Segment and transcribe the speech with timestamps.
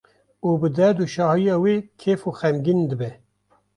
[0.47, 3.11] û bi derd û şahiya we kêf û xemgîn bibe.